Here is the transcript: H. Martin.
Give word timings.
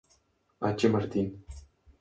H. 0.63 0.89
Martin. 0.89 1.45